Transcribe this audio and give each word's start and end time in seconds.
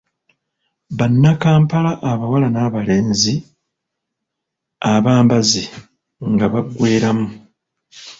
Bannakampala 0.97 1.91
abawala 2.11 2.47
n'abalenzi 2.51 3.33
abambazi, 4.93 5.63
nga 6.31 6.45
baggweeramu. 6.53 7.27